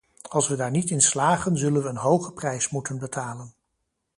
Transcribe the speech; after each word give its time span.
Als 0.29 0.47
we 0.47 0.55
daar 0.55 0.71
niet 0.71 0.89
in 0.89 1.01
slagen 1.01 1.57
zullen 1.57 1.83
we 1.83 1.89
een 1.89 1.97
hoge 1.97 2.31
prijs 2.31 2.69
moeten 2.69 2.99
betalen. 2.99 3.53